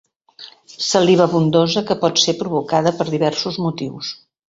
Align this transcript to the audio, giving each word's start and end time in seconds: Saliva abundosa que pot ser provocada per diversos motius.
Saliva 0.85 1.27
abundosa 1.29 1.85
que 1.91 1.99
pot 2.07 2.25
ser 2.25 2.37
provocada 2.43 2.97
per 2.99 3.11
diversos 3.15 3.65
motius. 3.69 4.15